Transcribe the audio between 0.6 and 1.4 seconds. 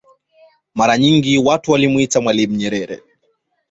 Mara nyingi